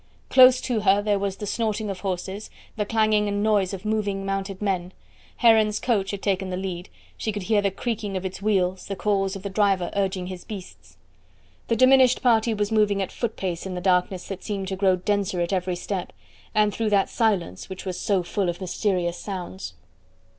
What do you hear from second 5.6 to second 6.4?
coach had